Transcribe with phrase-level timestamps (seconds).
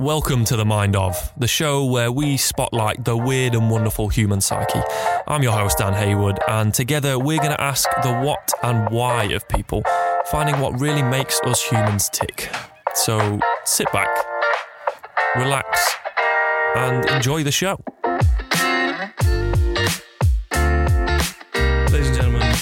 [0.00, 4.40] Welcome to The Mind of, the show where we spotlight the weird and wonderful human
[4.40, 4.80] psyche.
[5.26, 9.24] I'm your host, Dan Haywood, and together we're going to ask the what and why
[9.24, 9.82] of people,
[10.30, 12.48] finding what really makes us humans tick.
[12.94, 14.08] So sit back,
[15.34, 15.96] relax,
[16.76, 17.80] and enjoy the show.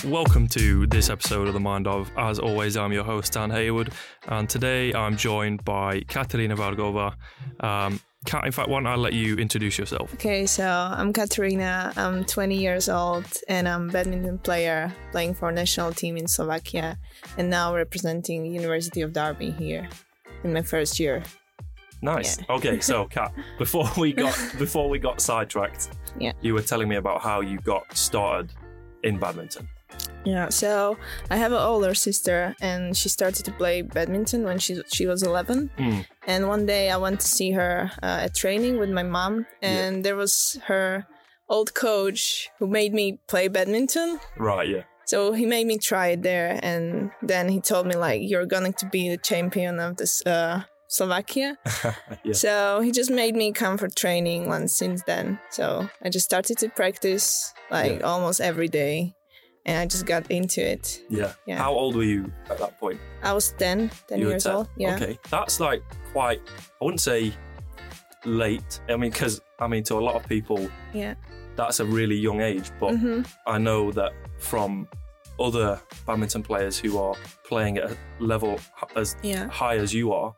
[0.07, 2.11] Welcome to this episode of The Mind of.
[2.17, 3.93] As always, I'm your host, Dan Haywood,
[4.29, 7.15] and today I'm joined by Katerina Vargova.
[7.61, 10.13] Um, Kat, in fact, why don't I let you introduce yourself?
[10.15, 11.93] Okay, so I'm Katerina.
[11.97, 16.99] I'm 20 years old and I'm a badminton player playing for national team in Slovakia
[17.39, 19.89] and now representing University of Derby here
[20.43, 21.23] in my first year.
[22.03, 22.39] Nice.
[22.51, 26.33] Okay, so Kat, before we got before we got sidetracked, Yeah.
[26.43, 28.53] you were telling me about how you got started
[29.05, 29.69] in badminton.
[30.27, 30.99] Yeah, so
[31.31, 35.23] I have an older sister and she started to play badminton when she she was
[35.23, 35.71] 11.
[35.79, 36.03] Mm.
[36.27, 40.03] And one day I went to see her uh, at training with my mom and
[40.05, 41.07] there was her
[41.49, 44.19] old coach who made me play badminton.
[44.37, 44.83] Right, yeah.
[45.07, 48.73] So he made me try it there, and then he told me like you're going
[48.75, 51.55] to be the champion of this uh, Slovakia.
[52.27, 52.35] yeah.
[52.35, 55.39] So he just made me come for training once since then.
[55.55, 58.07] So I just started to practice like Yeah.
[58.11, 59.15] almost every day,
[59.67, 61.03] and I just got into it.
[61.11, 61.33] Yeah.
[61.47, 61.59] Yeah.
[61.59, 62.99] How old were you at that point?
[63.23, 64.55] I was 10, 10 you years 10.
[64.55, 64.69] old.
[64.77, 64.95] Yeah.
[64.97, 65.19] Okay.
[65.31, 66.41] That's like quite
[66.81, 67.33] I wouldn't say
[68.25, 68.81] late.
[68.89, 71.15] I mean cuz I mean to a lot of people Yeah.
[71.57, 74.89] that's a really young age, but hmm I know that from
[75.39, 78.59] other badminton players who are playing at a level
[78.97, 79.49] as Yeah.
[79.49, 80.35] high as you are,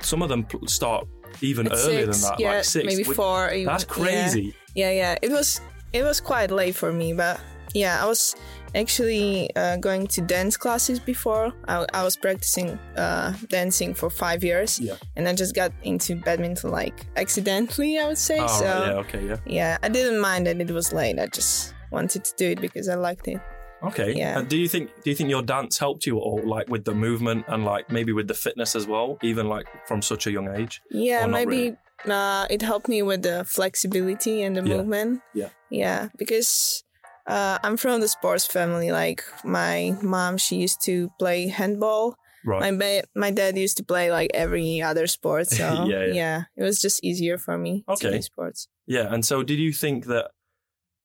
[0.00, 1.06] some of them pl- start
[1.40, 2.84] even At earlier six, than that, yeah, like six.
[2.86, 3.50] maybe which- four.
[3.50, 3.94] even- That's yeah.
[3.94, 4.54] crazy.
[4.74, 5.16] Yeah, yeah.
[5.22, 5.60] It was
[5.92, 7.40] it was quite late for me, but
[7.74, 8.34] yeah, I was
[8.74, 11.52] actually uh, going to dance classes before.
[11.68, 14.96] I, I was practicing uh, dancing for five years, Yeah.
[15.16, 18.38] and I just got into badminton like accidentally, I would say.
[18.40, 19.36] Oh, so yeah, okay, yeah.
[19.46, 21.18] yeah, I didn't mind that it was late.
[21.18, 23.40] I just wanted to do it because I liked it.
[23.82, 24.14] Okay.
[24.14, 24.38] Yeah.
[24.38, 26.84] And do you think do you think your dance helped you at all, like with
[26.84, 30.30] the movement and like maybe with the fitness as well, even like from such a
[30.30, 30.80] young age?
[30.92, 31.74] Yeah, maybe
[32.08, 34.76] uh, it helped me with the flexibility and the Yeah.
[34.76, 35.20] movement.
[35.34, 35.48] Yeah.
[35.70, 36.84] Yeah, because
[37.26, 38.90] uh, I'm from the sports family.
[38.92, 42.16] Like my mom, she used to play handball.
[42.44, 42.60] Right.
[42.60, 45.46] My ba- my dad used to play like every other sport.
[45.50, 46.42] So Yeah, yeah.
[46.56, 48.10] it was just easier for me to Okay.
[48.10, 48.68] do sports.
[48.86, 50.30] Yeah, and so did you think that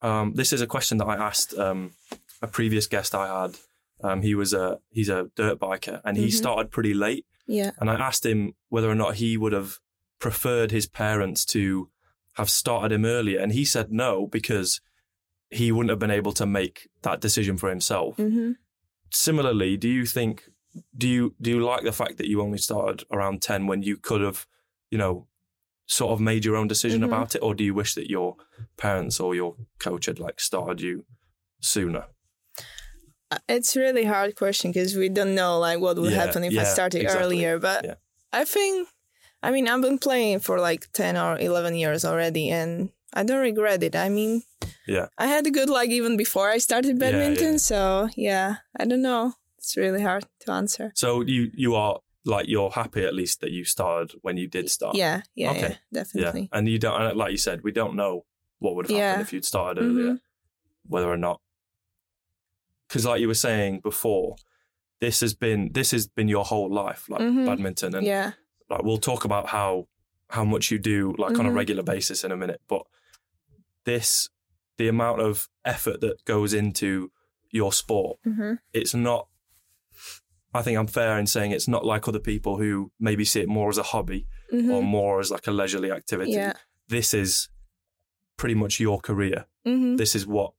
[0.02, 1.92] um, this is a question that I asked um,
[2.42, 3.56] a previous guest I had.
[4.04, 6.34] Um, he was a he's a dirt biker and he Mhm.
[6.34, 7.26] started pretty late.
[7.48, 7.72] Yeah.
[7.80, 9.78] And I asked him whether or not he would have
[10.20, 11.90] preferred his parents to
[12.34, 14.82] have started him earlier, and he said no because
[15.50, 18.16] he wouldn't have been able to make that decision for himself.
[18.18, 18.52] hmm
[19.10, 20.44] Similarly, do you think
[20.98, 23.96] do you do you like the fact that you only started around ten when you
[23.98, 24.46] could have,
[24.92, 25.28] you know,
[25.86, 27.06] sort of made your own decision Mhm.
[27.06, 28.36] about it, or do you wish that your
[28.76, 31.06] parents or your coach had like started you
[31.62, 32.08] sooner?
[33.32, 36.44] Uh, It's a really hard question because we don't know like what would Yeah, happen
[36.44, 37.24] if I started exactly.
[37.24, 37.60] earlier.
[37.60, 37.96] But Yeah.
[38.34, 38.88] I think,
[39.42, 43.42] I mean, I've been playing for like ten or eleven years already, and I don't
[43.42, 43.96] regret it.
[43.96, 44.44] I mean,
[44.88, 45.08] Yeah.
[45.18, 47.54] I had a good luck even before I started badminton.
[47.54, 47.58] yeah.
[47.58, 49.34] So yeah, I don't know.
[49.58, 50.92] It's really hard to answer.
[50.96, 54.70] So you you are like you're happy at least that you started when you did
[54.70, 54.96] start.
[54.96, 55.78] Yeah, yeah, Okay.
[55.92, 58.26] yeah, Yeah, and you don't, and like you said, we don't know
[58.60, 59.22] what would have happened Yeah.
[59.22, 59.88] if you'd started Mhm.
[59.90, 60.20] earlier,
[60.90, 61.40] whether or not.
[62.88, 64.36] Because, like you were saying before,
[65.00, 67.46] this has been this has been your whole life, like Mhm.
[67.46, 68.32] badminton, and Yeah,
[68.70, 69.88] like we'll talk about how
[70.30, 71.56] how much you do, like on a Mhm.
[71.56, 72.62] regular basis, in a minute.
[72.68, 72.84] But
[73.86, 74.30] this,
[74.78, 77.12] the amount of effort that goes into
[77.52, 79.28] your sport, hmm it's not.
[80.54, 83.48] I think I'm fair in saying it's not like other people who maybe see it
[83.50, 86.32] more as a hobby hmm or more as like a leisurely activity.
[86.32, 86.54] yeah,
[86.88, 87.50] This is
[88.38, 89.46] pretty much your career.
[89.66, 90.54] hmm This is what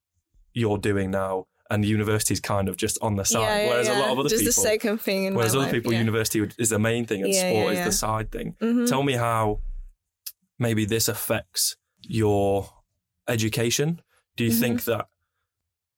[0.53, 3.41] you're doing now, and the university is kind of just on the side.
[3.41, 5.65] yeah, yeah, whereas a lot of other just people, the second thing in whereas other
[5.65, 5.73] life.
[5.73, 5.99] people, yeah.
[6.01, 7.85] university is the main thing, and Yeah, sport yeah, is yeah.
[7.85, 8.57] the side thing.
[8.61, 8.89] Mhm.
[8.89, 9.61] Tell me how
[10.59, 12.69] maybe this affects your
[13.27, 14.01] education.
[14.39, 14.61] Do you Mhm.
[14.61, 15.05] think that?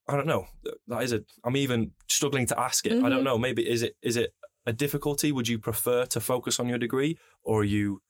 [0.08, 0.46] I don't know.
[0.88, 1.20] That is a.
[1.44, 2.92] I'm even struggling to ask it.
[3.04, 3.28] I don't Mhm.
[3.28, 3.38] know.
[3.38, 4.30] Maybe is it is it
[4.66, 5.30] a difficulty?
[5.30, 7.12] Would you prefer to focus on your degree,
[7.48, 8.02] or are you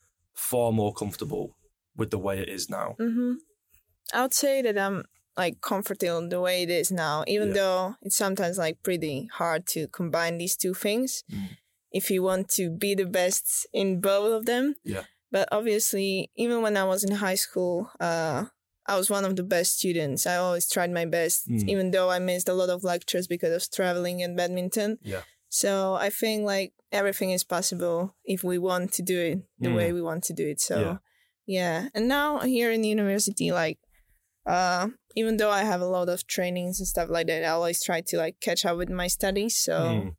[0.50, 1.56] far more comfortable
[1.98, 2.94] with the way it is now?
[2.98, 3.34] hmm
[4.14, 5.04] I would say that I'm
[5.36, 7.54] like comfortable the way it is now, even Yeah.
[7.60, 11.22] though it's sometimes like pretty hard to combine these two things.
[11.30, 11.48] Mm.
[11.92, 14.74] If you want to be the best in both of them.
[14.84, 15.04] Yeah.
[15.32, 18.46] But obviously, even when I was in high school, uh,
[18.92, 20.26] I was one of the best students.
[20.26, 21.68] I always tried my best, Mm.
[21.72, 24.98] even though I missed a lot of lectures because of traveling and badminton.
[25.12, 25.22] Yeah.
[25.48, 25.70] So
[26.06, 26.70] I think like
[27.00, 27.98] everything is possible
[28.34, 29.76] if we want to do it the Mm.
[29.78, 30.60] way we want to do it.
[30.68, 30.96] So Yeah.
[31.58, 31.78] yeah.
[31.94, 33.78] And now here in university, like
[34.46, 34.88] uh
[35.20, 38.00] even though I have a lot of trainings and stuff like that, I always try
[38.10, 39.54] to like catch up with my studies.
[39.66, 40.16] So Mm.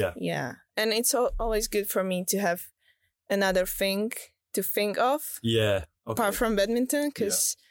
[0.00, 0.12] Yeah.
[0.30, 0.48] yeah.
[0.76, 2.60] And it's al- always good for me to have
[3.30, 4.12] another thing
[4.52, 5.84] to think of Yeah.
[6.06, 6.12] Okay.
[6.12, 7.62] apart from badminton because yeah.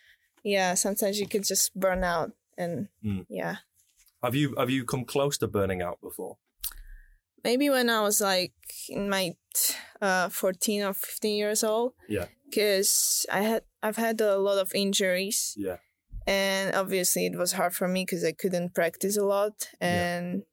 [0.75, 3.25] Sometimes you could just burn out and Mm.
[3.29, 3.55] yeah
[4.23, 6.37] Have you have you come close to burning out before?
[7.43, 8.53] maybe when i was like
[8.89, 9.33] in my
[10.01, 12.25] uh 14 or 15 years old Yeah.
[12.49, 15.77] because i had i've had a lot of injuries Yeah.
[16.27, 20.43] and obviously it was hard for me because i couldn't practice a lot and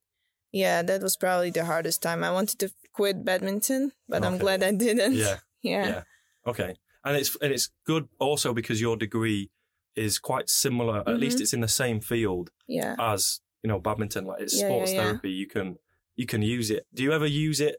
[0.52, 0.82] yeah.
[0.82, 4.72] that was probably the hardest time i wanted to quit badminton but i'm glad i
[4.72, 5.38] didn't Yeah.
[5.62, 6.02] yeah Yeah.
[6.46, 6.74] Okay.
[7.04, 9.50] And it's and it's good also because your degree
[9.96, 11.02] is quite similar.
[11.08, 11.40] At least Mhm.
[11.42, 14.24] it's in the same field yeah as you know badminton.
[14.24, 15.30] Like it's Yeah, sports yeah, therapy.
[15.30, 15.76] You can
[16.16, 16.86] you can use it.
[16.94, 17.76] Do you ever use it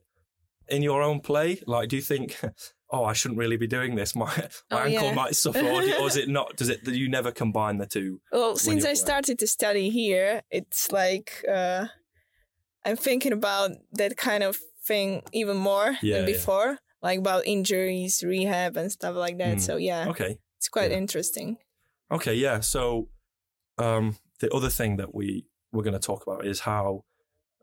[0.67, 1.61] in your own play?
[1.67, 2.39] Like, do you think,
[2.89, 4.15] oh, I shouldn't really be doing this.
[4.23, 4.33] My
[4.71, 6.55] my Oh, ankle might suffer, or, do- or is it not?
[6.55, 6.83] Does it?
[6.83, 8.21] Do you never combine the two?
[8.31, 8.95] Well, since I playing.
[8.95, 11.87] started to study here, it's like uh,
[12.85, 14.57] I'm thinking about that kind of
[14.87, 19.57] thing even more than before, like about injuries, rehab, and stuff like that.
[19.57, 19.61] Mm.
[19.61, 20.37] So yeah, Okay.
[20.57, 21.57] it's quite interesting.
[22.11, 22.59] Okay, yeah.
[22.59, 23.09] So
[23.77, 27.03] um, the other thing that we we're going to talk about is how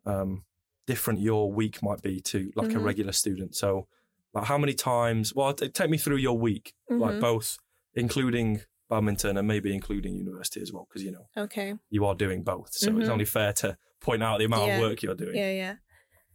[0.04, 0.44] um,
[0.86, 2.84] different your week might be to like a Mhm.
[2.84, 3.54] regular student.
[3.54, 3.86] So,
[4.34, 5.34] like, how many times?
[5.34, 7.20] Well, take me through your week, like Mhm.
[7.20, 7.58] both,
[7.94, 11.74] including badminton and maybe including university as well, because you know Okay.
[11.90, 12.72] you are doing both.
[12.72, 13.12] So it's Mhm.
[13.12, 14.74] only fair to point out the amount Yeah.
[14.76, 15.36] of work you're doing.
[15.36, 15.76] Yeah, yeah.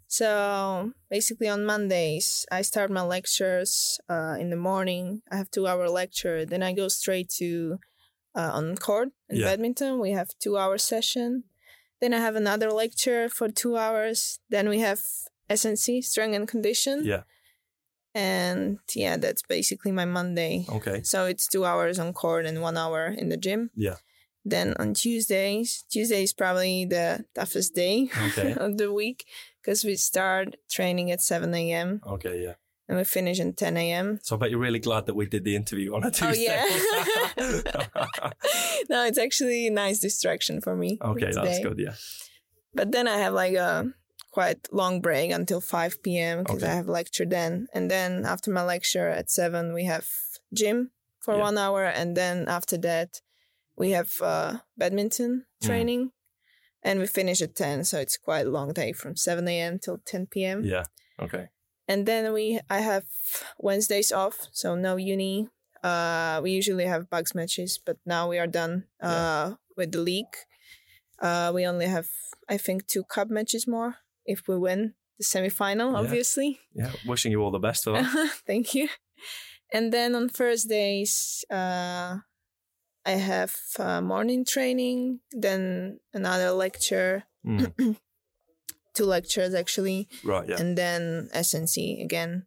[0.08, 5.24] So basically, on Mondays, I start my lectures uh, in the morning.
[5.32, 6.46] I have two hour lecture.
[6.46, 7.80] Then I go straight to
[8.36, 9.46] uh, on court in Yeah.
[9.46, 10.00] badminton.
[10.00, 11.44] We have two hour session.
[12.02, 14.40] Then I have another lecture for two hours.
[14.50, 15.00] Then we have
[15.50, 17.04] SNC strength and condition.
[17.06, 17.24] Yeah.
[18.14, 20.66] And yeah, that's basically my Monday.
[20.70, 21.02] Okay.
[21.04, 23.72] So it's two hours on court and one hour in the gym.
[23.76, 23.96] Yeah.
[24.46, 28.54] Then on Tuesdays, Tuesday is probably the toughest day Okay.
[28.58, 29.26] of the week
[29.62, 32.02] because we start training at 7 a.m.
[32.06, 32.44] Okay.
[32.44, 32.54] Yeah.
[32.88, 34.20] And we finish at 10 a.m.
[34.24, 36.60] So I bet you're really glad that we did the interview on a Tuesday.
[36.62, 38.32] Oh, yeah.
[38.90, 40.98] no, it's actually a nice distraction for me.
[41.02, 41.80] okay, that's good.
[41.80, 41.96] Yeah.
[42.74, 43.86] But then I have like a
[44.32, 46.40] quite long break until 5 p.m.
[46.44, 46.72] because Okay.
[46.72, 47.68] I have lecture then.
[47.74, 50.06] And then after my lecture at 7, we have
[50.54, 50.92] gym
[51.22, 51.42] for Yeah.
[51.44, 51.86] one hour.
[51.86, 53.22] And then after that,
[53.78, 55.66] we have uh, badminton Mm.
[55.66, 56.12] training.
[56.84, 57.86] And we finish at 10.
[57.86, 59.80] So it's quite a long day from 7 a.m.
[59.80, 60.64] till 10 p.m.
[60.66, 60.84] Yeah.
[61.20, 61.48] Okay.
[61.88, 63.06] And then we I have
[63.60, 65.50] Wednesdays off, so no uni.
[65.84, 70.36] Uh, we usually have BUCS matches, but now we are done uh, with the league.
[71.22, 72.08] Uh, we only have
[72.50, 73.96] I think two cup matches more
[74.26, 76.00] if we win the semifinal, Yeah.
[76.00, 76.60] obviously.
[76.74, 76.92] Yeah.
[77.06, 78.30] Wishing you all the best for that.
[78.48, 78.90] Thank you.
[79.72, 82.18] And then on Thursdays, uh,
[83.06, 87.96] I have uh, morning training, then another lecture, Mm.
[88.96, 90.48] two lectures actually, Right.
[90.50, 90.60] Yeah.
[90.60, 92.46] and then SNC again.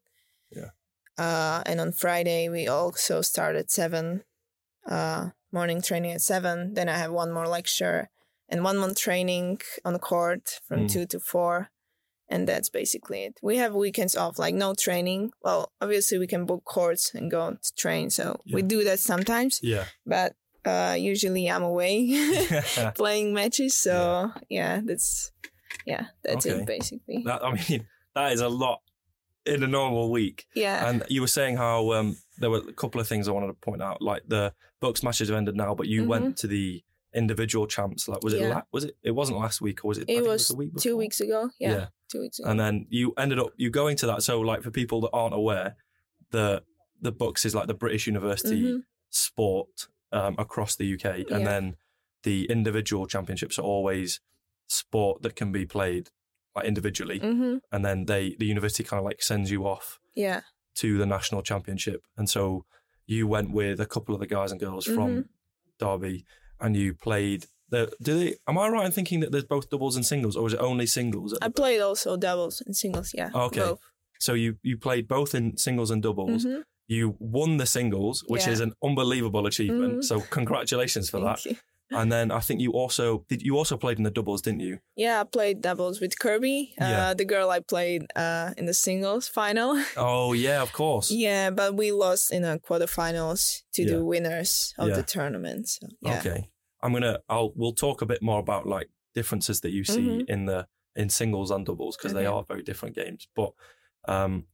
[0.50, 0.70] Yeah.
[1.16, 4.24] Uh, and on Friday we also start at seven,
[4.88, 6.74] uh, morning training at seven.
[6.74, 8.08] Then I have one more lecture
[8.48, 10.92] and one more training on court from Mm.
[10.92, 11.70] two to four.
[12.30, 13.38] And that's basically it.
[13.42, 15.30] We have weekends off, like no training.
[15.42, 18.10] Well, obviously we can book courts and go to train.
[18.10, 19.86] So we do that sometimes, Yeah.
[20.04, 21.96] but uh, usually I'm away
[22.94, 23.78] playing matches.
[23.78, 25.32] So yeah, that's
[25.86, 26.60] yeah, that's Okay.
[26.60, 27.24] it basically.
[27.28, 28.80] I mean, that is a lot
[29.46, 30.46] in a normal week.
[30.54, 30.88] yeah.
[30.88, 33.54] And you were saying how um, there were a couple of things I wanted to
[33.54, 36.06] point out, like the BUCS matches have ended now, but you Mhm.
[36.06, 36.82] went to the
[37.14, 38.06] individual champs.
[38.08, 38.40] Like, was it?
[38.42, 38.48] Yeah.
[38.56, 38.96] La- was it?
[39.02, 40.04] It wasn't last week, or was it?
[40.08, 41.50] It was the week two weeks ago.
[41.58, 41.86] Yeah, Yeah.
[42.12, 42.50] two weeks ago.
[42.50, 44.22] And then you ended up you going to that.
[44.22, 45.76] So, like for people that aren't aware,
[46.30, 46.62] the
[47.00, 48.82] the BUCS is like the British University Mhm.
[49.08, 51.44] sport um, across the UK, and Yeah.
[51.44, 51.76] then
[52.22, 54.20] the individual championships are always
[54.68, 56.10] sport that can be played
[56.54, 57.60] like individually, Mhm.
[57.72, 60.40] and then they the university kind of like sends you off Yeah.
[60.76, 62.64] to the national championship, and so
[63.06, 65.20] you went with a couple of the guys and girls from Mm-hmm.
[65.78, 66.24] Derby,
[66.60, 67.46] and you played.
[67.70, 68.36] The, do they?
[68.46, 70.86] Am I right in thinking that there's both doubles and singles, or is it only
[70.86, 71.36] singles?
[71.42, 73.12] I played also doubles and singles.
[73.14, 73.30] Yeah.
[73.34, 73.60] Okay.
[73.60, 73.80] both.
[74.20, 76.44] so you you played both in singles and doubles.
[76.44, 76.64] Mhm.
[76.88, 78.52] You won the singles, which Yeah.
[78.54, 79.98] is an unbelievable achievement.
[79.98, 80.04] Mhm.
[80.04, 81.44] So congratulations for that.
[81.44, 81.56] You.
[81.90, 83.40] And then I think you also did.
[83.42, 84.78] You also played in the doubles, didn't you?
[84.96, 87.08] Yeah, I played doubles with Kirby, Yeah.
[87.10, 89.82] uh, the girl I played uh, in the singles final.
[89.96, 91.10] Oh yeah, of course.
[91.10, 93.90] yeah, but we lost in the quarterfinals to Yeah.
[93.96, 94.96] the winners of Yeah.
[94.96, 95.68] the tournament.
[95.68, 96.18] So, yeah.
[96.18, 96.50] Okay.
[96.82, 97.18] I'm gonna.
[97.28, 97.52] I'll.
[97.56, 100.28] We'll talk a bit more about like differences that you see Mhm.
[100.28, 103.28] in the in singles and doubles because they are very different games.
[103.34, 103.52] But
[104.06, 104.46] um,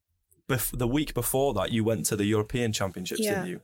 [0.48, 3.34] bef- the week before that, you went to the European Championships, Yeah.
[3.34, 3.60] didn't you?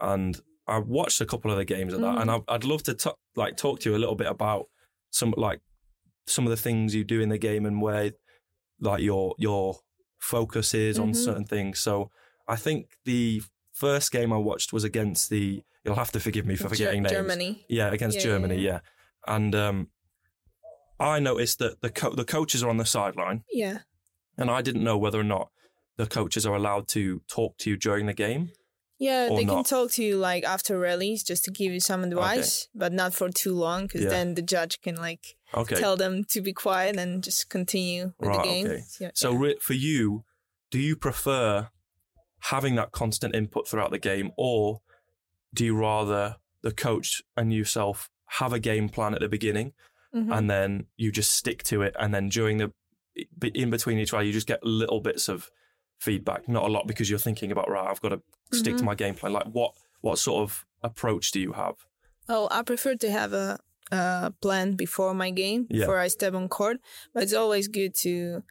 [0.00, 2.20] And I watched a couple of the games of that, Mhm.
[2.22, 4.66] and I, I'd love to t- like talk to you a little bit about
[5.10, 5.60] some like
[6.26, 8.12] some of the things you do in the game and where
[8.80, 9.78] like your your
[10.18, 11.16] focus is on Mhm.
[11.16, 11.80] certain things.
[11.80, 12.10] So
[12.46, 13.42] I think the
[13.72, 15.62] first game I watched was against the.
[15.84, 17.12] You'll have to forgive me for forgetting names.
[17.12, 17.66] Germany.
[17.68, 18.56] Yeah, against Yeah, Germany.
[18.56, 18.80] yeah, Yeah,
[19.26, 19.88] and um,
[21.00, 23.78] I noticed that the co- the coaches are on the sideline, Yeah.
[24.38, 25.50] and I didn't know whether or not
[25.96, 28.52] the coaches are allowed to talk to you during the game.
[29.02, 29.54] Yeah, they not.
[29.54, 33.14] can talk to you like after rallies just to give you some advice, but not
[33.14, 34.10] for too long because Yeah.
[34.10, 35.76] then the judge can like Okay.
[35.76, 38.66] tell them to be quiet and just continue with Right, the game.
[38.66, 38.82] okay.
[39.00, 39.38] Yeah, so yeah.
[39.44, 40.24] re- for you,
[40.70, 41.68] do you prefer
[42.52, 44.80] having that constant input throughout the game, or
[45.54, 49.72] do you rather the coach and yourself have a game plan at the beginning
[50.14, 50.32] Mhm.
[50.36, 52.72] and then you just stick to it, and then during the
[53.54, 55.50] in between each round, you just get little bits of
[56.06, 58.20] feedback, not a lot because you're thinking about right, I've got to
[58.60, 58.90] stick to Mhm.
[58.90, 59.32] my game plan.
[59.32, 59.72] Like what
[60.06, 60.50] what sort of
[60.82, 61.76] approach do you have?
[62.28, 63.48] Oh, I prefer to have a,
[63.92, 65.80] a plan before my game, Yeah.
[65.80, 66.76] before I step on court.
[67.14, 68.42] But it's always good to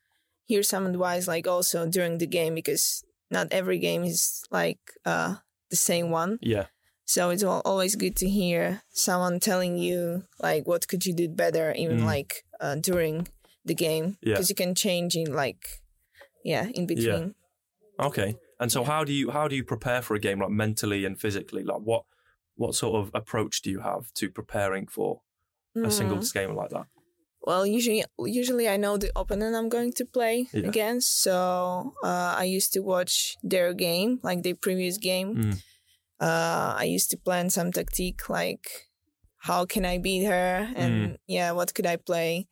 [0.49, 5.31] hear some advice, like also during the game, because not every game is like uh,
[5.69, 6.39] the same one.
[6.41, 6.67] Yeah,
[7.05, 11.73] So it's always good to hear someone telling you like what could you do better,
[11.83, 12.05] even Mm.
[12.15, 12.31] like
[12.63, 13.27] uh, during
[13.69, 14.33] the game, Yeah.
[14.35, 15.63] because you can change in like
[16.51, 17.35] yeah in between.
[17.99, 18.35] Okay.
[18.59, 21.19] And so how do you how do you prepare for a game like mentally and
[21.19, 21.63] physically?
[21.63, 22.03] Like what
[22.55, 25.21] what sort of approach do you have to preparing for
[25.75, 25.91] a Mm.
[25.91, 26.85] singles game like that?
[27.43, 30.67] Well, usually, usually I know the opponent I'm going to play Yeah.
[30.67, 31.21] against.
[31.23, 35.35] So uh, I used to watch their game, like their previous game.
[35.35, 35.53] Mm.
[36.19, 38.67] Uh, I used to plan some tactique, like
[39.37, 41.17] how can I beat her, and Mm.
[41.25, 42.47] yeah, what could I play,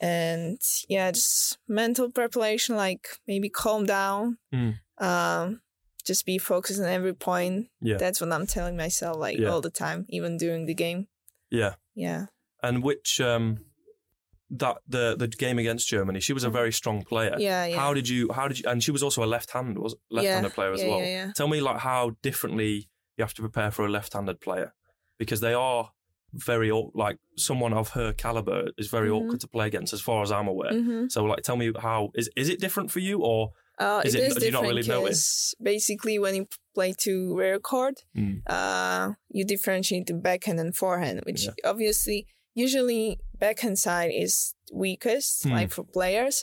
[0.00, 4.74] and yeah, just mental preparation, like maybe calm down, Mm.
[4.98, 5.60] um,
[6.04, 7.68] just be focused on every point.
[7.80, 7.96] Yeah.
[7.96, 9.48] That's what I'm telling myself, like Yeah.
[9.48, 11.08] all the time, even during the game.
[11.50, 11.74] Yeah.
[11.94, 12.26] Yeah.
[12.62, 13.64] And which um
[14.50, 17.34] that the the game against Germany, she was a very strong player.
[17.38, 17.66] Yeah.
[17.66, 17.76] Yeah.
[17.76, 20.52] How did you how did you and she was also a left hand was left-handed
[20.54, 20.98] player as yeah, well.
[21.00, 21.32] Yeah, yeah.
[21.34, 24.74] Tell me like how differently you have to prepare for a left-handed player
[25.18, 25.90] because they are
[26.36, 29.16] very like someone of her caliber is very Mhm.
[29.16, 30.72] awkward to play against as far as I'm aware.
[30.72, 31.08] Mm-hmm.
[31.08, 34.20] So like tell me how is is it different for you or Uh, Is it
[34.22, 35.10] it- is do you not really know it?
[35.10, 38.40] 'cause basically when you play to rear court, Mm.
[38.46, 41.52] uh, you differentiate the backhand and forehand, which Yeah.
[41.72, 45.52] obviously usually backhand side is weakest, Hmm.
[45.58, 46.42] like for players.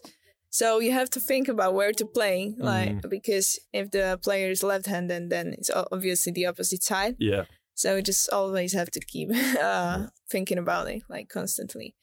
[0.52, 3.10] So you have to think about where to play, like Mm-hmm.
[3.10, 7.16] because if the player is left-handed, then it's obviously the opposite side.
[7.20, 7.46] yeah.
[7.75, 9.30] So just always have to keep
[9.62, 11.96] uh, thinking about it, like constantly.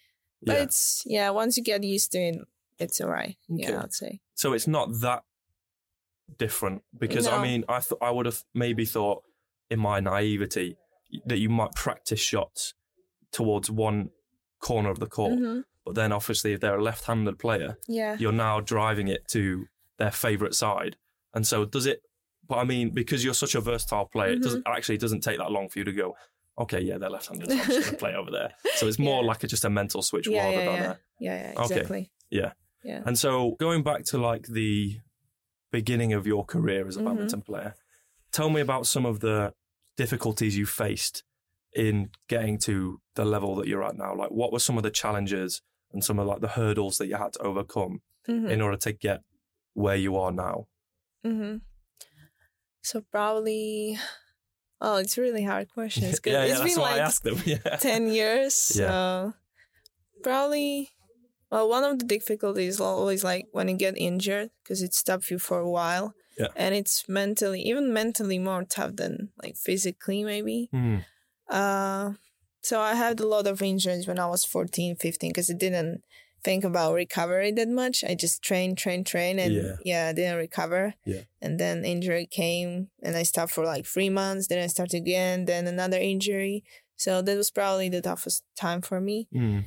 [0.42, 0.62] But Yeah.
[0.64, 2.36] it's yeah, once you get used to it,
[2.78, 3.36] it's alright.
[3.52, 3.62] Okay.
[3.70, 4.20] Yeah, I'd say.
[4.34, 5.22] So it's not that
[6.38, 9.22] different because I mean I th- I would have maybe thought
[9.68, 10.76] in my naivety
[11.26, 12.74] that you might practice shots
[13.32, 14.10] towards one
[14.60, 15.64] corner of the court, Mhm.
[15.84, 18.16] but then obviously if they're a left-handed player, Yeah.
[18.18, 19.66] you're now driving it to
[19.98, 20.96] their favorite side,
[21.34, 22.02] and so does it?
[22.50, 25.38] But I mean, because you're such a versatile player, it doesn't actually it doesn't take
[25.38, 26.16] that long for you to go.
[26.58, 27.48] Okay, yeah, they're left-handed.
[27.48, 28.50] So I'm just going to play over there.
[28.74, 29.28] So it's more Yeah.
[29.28, 30.90] like a, just a mental switch Yeah, rather yeah, than yeah.
[30.90, 31.74] a Yeah, yeah, Okay.
[31.74, 32.10] exactly.
[32.30, 32.52] Yeah.
[32.84, 33.02] Yeah.
[33.06, 34.98] And so going back to like the
[35.70, 37.04] beginning of your career as a Mhm.
[37.06, 37.74] badminton player,
[38.32, 39.54] tell me about some of the
[39.96, 41.22] difficulties you faced
[41.74, 44.14] in getting to the level that you're at now.
[44.14, 47.16] Like what were some of the challenges and some of like the hurdles that you
[47.16, 48.50] had to overcome Mhm.
[48.50, 49.20] in order to get
[49.74, 50.66] where you are now?
[51.24, 51.56] hmm
[52.82, 53.98] So probably,
[54.80, 56.04] oh, it's a really hard question.
[56.04, 56.32] It's good.
[56.32, 57.38] yeah, yeah, that's been why I like asked them.
[57.44, 57.76] Yeah.
[57.76, 58.72] ten years.
[58.74, 58.86] Yeah.
[58.86, 59.34] So
[60.22, 60.90] probably,
[61.50, 65.30] well, one of the difficulties is always like when you get injured because it stops
[65.30, 66.14] you for a while.
[66.38, 66.48] Yeah.
[66.56, 70.68] And it's mentally, even mentally, more tough than like physically, maybe.
[70.70, 70.98] Hmm.
[71.48, 72.12] Uh,
[72.62, 76.02] so I had a lot of injuries when I was 14, 15 because it didn't
[76.42, 78.02] think about recovery that much.
[78.04, 79.76] I just train, train, train, and Yeah.
[79.84, 80.94] yeah, I didn't recover.
[81.04, 81.22] Yeah.
[81.40, 84.46] And then injury came, and I stopped for like three months.
[84.48, 85.44] Then I started again.
[85.46, 86.64] Then another injury.
[86.96, 89.28] So that was probably the toughest time for me.
[89.32, 89.60] Hmm.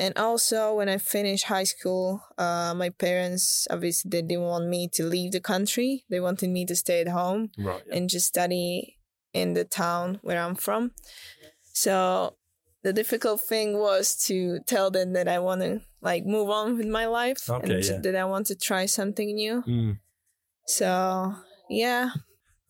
[0.00, 4.88] And also when I finished high school, uh, my parents obviously they didn't want me
[4.94, 6.04] to leave the country.
[6.08, 7.82] They wanted me to stay at home Right.
[7.86, 7.96] Yeah.
[7.96, 8.96] and just study
[9.34, 10.92] in the town where I'm from.
[11.72, 12.36] So
[12.82, 16.86] the difficult thing was to tell them that I want to like move on with
[16.86, 17.98] my life Okay, and yeah.
[17.98, 19.60] that I want to try something new.
[19.62, 19.92] Hmm.
[20.66, 21.34] So
[21.68, 22.10] yeah,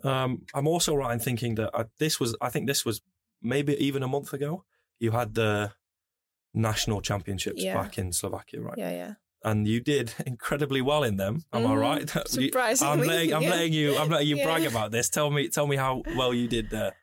[0.05, 3.01] Um, I'm also right in thinking that uh, this was, I think this was
[3.43, 4.65] maybe even a month ago.
[5.01, 5.73] You had the
[6.55, 7.75] national championships Yeah.
[7.75, 8.79] back in Slovakia, right?
[8.79, 9.15] yeah, yeah.
[9.45, 11.43] and you did incredibly well in them.
[11.53, 11.81] Am I Mhm.
[11.81, 12.07] right?
[12.27, 13.51] Surprisingly, I'm letting, I'm yeah.
[13.51, 13.97] letting you.
[13.99, 14.47] I'm letting you Yeah.
[14.47, 15.09] brag about this.
[15.11, 16.95] Tell me, tell me how well you did there.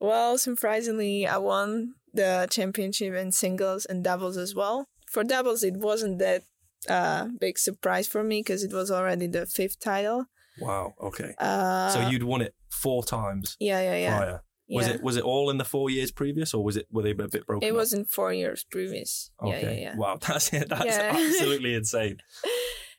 [0.00, 4.86] Well, surprisingly, I won the championship in singles and doubles as well.
[5.10, 6.42] For doubles, it wasn't that
[6.88, 10.26] uh, big surprise for me because it was already the fifth title.
[10.60, 10.94] Wow.
[11.00, 11.34] Okay.
[11.38, 14.16] Uh, so you'd won it four times yeah, yeah, yeah.
[14.18, 14.42] prior.
[14.72, 14.94] Was yeah.
[14.94, 17.14] it was it all in the four years previous, or was it were they a
[17.14, 17.66] bit broken?
[17.66, 17.76] It up?
[17.76, 19.30] was in four years previous.
[19.42, 19.62] Yeah, Okay.
[19.74, 19.96] yeah, yeah.
[19.96, 20.18] Wow.
[20.26, 21.12] That's that's Yeah.
[21.16, 22.18] absolutely insane.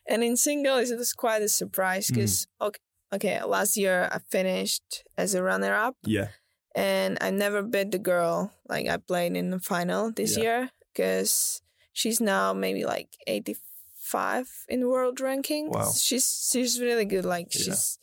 [0.08, 2.16] And in singles, it was quite a surprise Mm.
[2.16, 2.80] because okay,
[3.14, 6.28] okay, last year I finished as a runner-up, Yeah.
[6.76, 10.44] And I never beat the girl like I played in the final this Yeah.
[10.44, 11.62] year because
[11.94, 15.70] she's now maybe like 85 in world ranking.
[15.70, 15.92] Wow.
[15.92, 17.26] She's she's really good.
[17.26, 17.62] Like Yeah.
[17.64, 17.98] she's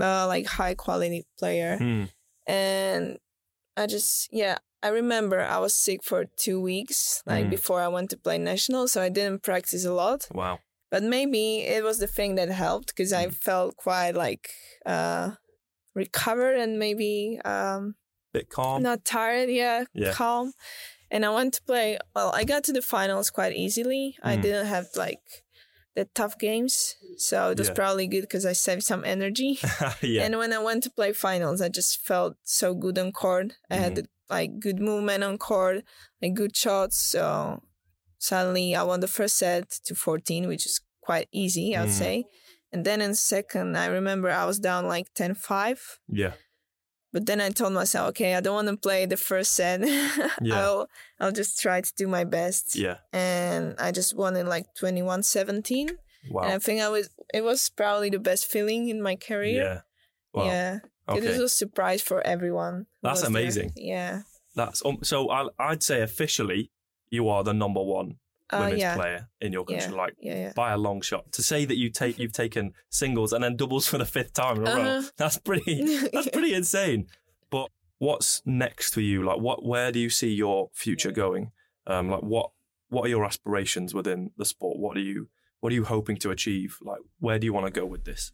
[0.00, 2.04] uh, like high quality player, Hmm.
[2.46, 3.18] and
[3.76, 4.58] I just yeah.
[4.80, 7.50] I remember I was sick for two weeks, like Mm.
[7.50, 10.28] before I went to play national, so I didn't practice a lot.
[10.32, 10.60] Wow.
[10.88, 13.34] But maybe it was the thing that helped because I Mm.
[13.34, 14.50] felt quite like
[14.86, 15.32] uh
[16.04, 17.94] recovered and maybe um
[18.32, 18.82] Bit calm.
[18.82, 20.12] not tired, yeah, Yeah.
[20.12, 20.52] calm.
[21.10, 24.04] And I went to play well, I got to the finals quite easily.
[24.22, 24.42] I Mm.
[24.42, 25.24] didn't have like
[25.96, 26.74] the tough games.
[27.28, 27.74] So it was Yeah.
[27.80, 29.58] probably good because I saved some energy.
[30.14, 30.24] yeah.
[30.24, 33.48] And when I went to play finals, I just felt so good on court.
[33.70, 34.34] I had Mm-hmm.
[34.36, 35.76] like good movement on court,
[36.22, 36.96] like good shots.
[37.12, 37.22] So
[38.18, 41.98] suddenly I won the first set to 14, which is quite easy, I would Mm.
[42.04, 42.24] say.
[42.72, 46.00] And then in second, I remember I was down like 10 5.
[46.08, 46.32] yeah.
[47.10, 49.80] But then I told myself, okay, I don't want to play the first set.
[50.42, 50.60] Yeah.
[50.60, 52.76] I'll I'll just try to do my best.
[52.76, 52.98] Yeah.
[53.12, 55.90] And I just won in like 21-17.
[56.30, 56.42] Wow.
[56.42, 59.62] And I think I was it was probably the best feeling in my career.
[59.62, 59.80] yeah.
[60.34, 60.44] Wow.
[60.44, 60.78] Yeah.
[61.08, 61.18] Okay.
[61.18, 62.86] It was a surprise for everyone.
[63.02, 63.42] That's was there.
[63.42, 63.72] amazing.
[63.76, 64.22] Yeah.
[64.54, 65.30] That's um, so.
[65.30, 66.70] I, I'd say officially,
[67.08, 68.18] you are the number one
[68.50, 68.94] Uh, women's yeah.
[68.96, 70.34] player in your country, like Yeah.
[70.34, 70.52] Yeah.
[70.56, 71.30] by a long shot.
[71.32, 74.56] To say that you take you've taken singles and then doubles for the fifth time
[74.58, 75.08] in a row, Uh-huh.
[75.16, 75.84] that's pretty.
[76.12, 77.06] That's pretty insane.
[77.50, 79.22] But what's next for you?
[79.24, 79.64] Like, what?
[79.64, 81.52] Where do you see your future going?
[81.86, 82.50] Um, like, what?
[82.90, 84.78] What are your aspirations within the sport?
[84.78, 85.28] What are you?
[85.60, 86.78] What are you hoping to achieve?
[86.80, 88.32] Like, where do you want to go with this?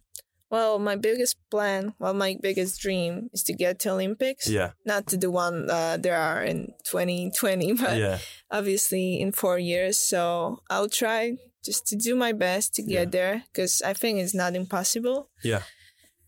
[0.55, 4.47] Well, my biggest plan, well, my biggest dream is to get to Olympics.
[4.47, 8.19] Yeah, Not to the one uh, there are in 2020, but yeah,
[8.55, 9.99] obviously in four years.
[9.99, 13.11] So I'll try just to do my best to get Yeah.
[13.19, 15.27] there because I think it's not impossible.
[15.43, 15.63] yeah.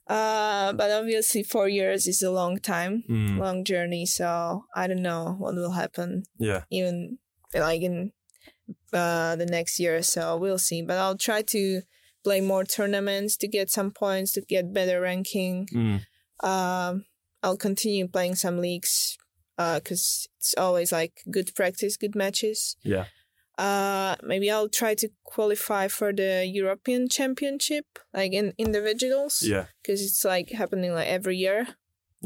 [0.08, 4.06] Uh, but obviously, four years is a long time, Mm, long journey.
[4.06, 7.18] So I don't know what will happen, yeah, even
[7.54, 8.12] like in
[8.92, 9.96] uh, the next year.
[9.98, 10.82] or So we'll see.
[10.82, 11.82] But I'll try to
[12.26, 15.56] play more tournaments to get some points to get better ranking.
[15.80, 15.98] mm,
[16.52, 16.92] Um,
[17.42, 19.16] I'll continue playing some leagues
[19.56, 22.76] because it's always like good practice, good matches.
[22.94, 23.06] yeah,
[23.66, 30.00] Uh, maybe I'll try to qualify for the European Championship, like in individuals, yeah, because
[30.06, 31.60] it's like happening like every year.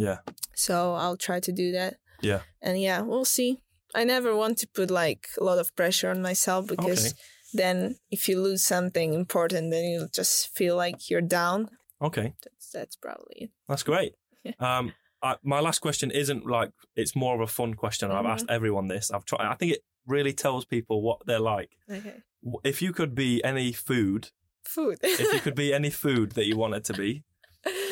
[0.06, 0.18] yeah,
[0.66, 1.92] So I'll try to do that.
[2.22, 2.40] yeah.
[2.62, 3.50] And yeah, we'll see.
[3.94, 7.14] I never want to put like a lot of pressure on myself because Okay.
[7.52, 11.68] Then if you lose something important, then you just feel like you're down.
[12.02, 12.34] Okay.
[12.42, 13.50] That's that's probably it.
[13.68, 14.14] That's great.
[14.58, 18.10] Um, I, my last question isn't like it's more of a fun question.
[18.10, 19.10] I've asked everyone this.
[19.10, 19.46] I've tried.
[19.46, 21.76] I think it really tells people what they're like.
[21.90, 22.22] Okay.
[22.64, 24.30] If you could be any food,
[24.64, 24.98] Food.
[25.02, 27.22] if you could be any food that you wanted to be,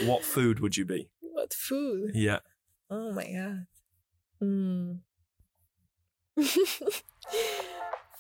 [0.04, 1.10] what food would you be?
[1.20, 2.12] what food?
[2.14, 2.38] Yeah.
[2.90, 3.66] Oh my god.
[4.42, 5.00] Mm.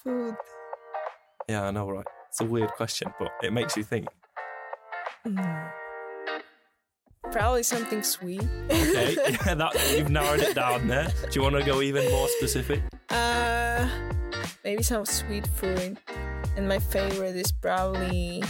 [0.04, 0.34] food.
[1.48, 2.04] Yeah, I know, right?
[2.28, 4.06] It's a weird question, but it makes you think.
[5.26, 5.70] Mm.
[7.32, 8.42] Probably something sweet.
[8.70, 11.08] Okay, yeah, that you've narrowed it down there.
[11.22, 12.82] Do you want to go even more specific?
[13.10, 13.88] Uh,
[14.64, 15.98] maybe some sweet fruit.
[16.56, 18.42] And my favorite is probably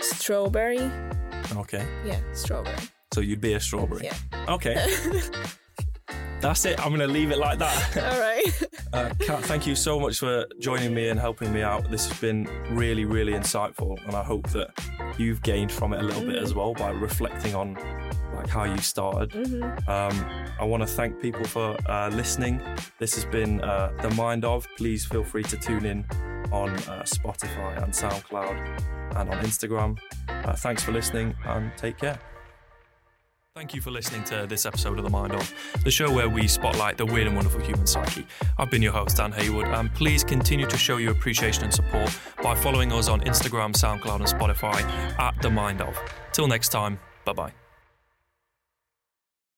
[0.00, 0.90] strawberry.
[1.56, 2.76] Okay, Yeah, strawberry.
[3.14, 4.04] so you'd be a strawberry.
[4.04, 4.16] Yeah.
[4.48, 4.74] Okay,
[6.42, 6.78] that's it.
[6.80, 7.96] I'm going to leave it like that.
[8.12, 8.42] All right.
[8.94, 11.90] Uh, Kat, thank you so much for joining me and helping me out.
[11.90, 14.68] This has been really, really insightful, and I hope that
[15.16, 17.72] you've gained from it a little bit as well by reflecting on
[18.34, 19.32] like how you started.
[19.32, 20.14] hmm Um,
[20.60, 22.60] I want to thank people for uh, listening.
[22.98, 24.66] This has been uh, the Mind of.
[24.76, 26.04] Please feel free to tune in
[26.52, 29.98] on uh, Spotify and SoundCloud and on Instagram.
[30.28, 32.18] Uh, thanks for listening and take care.
[33.54, 35.52] Thank you for listening to this episode of The Mind Of,
[35.84, 38.26] the show where we spotlight the weird and wonderful human psyche.
[38.56, 42.18] I've been your host, Dan Haywood, and please continue to show your appreciation and support
[42.42, 44.80] by following us on Instagram, SoundCloud, and Spotify
[45.18, 45.94] at The Mind Of.
[46.32, 47.52] Till next time, bye bye.